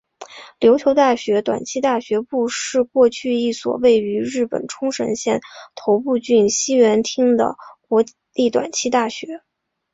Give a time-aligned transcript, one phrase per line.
[0.59, 5.41] 琉球大学短期大学部是过去一所位于日本冲绳县
[5.75, 7.55] 中头郡西原町的
[7.87, 8.03] 国
[8.33, 9.43] 立短期大学。